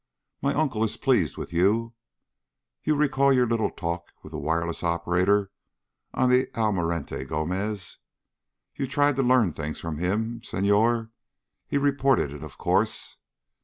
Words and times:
My 0.41 0.55
uncle 0.55 0.83
is 0.83 0.97
pleased 0.97 1.37
with 1.37 1.53
you. 1.53 1.93
You 2.83 2.95
recall 2.95 3.31
your 3.31 3.45
little 3.45 3.69
talk 3.69 4.11
with 4.23 4.31
the 4.31 4.39
wireless 4.39 4.81
operator 4.83 5.51
on 6.11 6.31
the 6.31 6.49
Almirante 6.57 7.23
Gomez? 7.25 7.99
You 8.75 8.87
tried 8.87 9.15
to 9.17 9.21
learn 9.21 9.53
things 9.53 9.79
from 9.79 9.99
him, 9.99 10.41
Senhor. 10.41 11.11
He 11.67 11.77
reported 11.77 12.31
it. 12.33 12.41
Of 12.41 12.57
course. 12.57 13.17